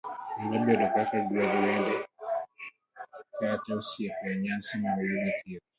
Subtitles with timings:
[0.39, 1.95] nyalo bedo kaka gwelo wede
[3.37, 5.67] kata osiepe e nyasi mag yudo thieth,